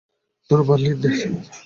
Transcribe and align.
ধন্যবাদ, 0.49 0.79
লিন্ডেন। 0.83 1.11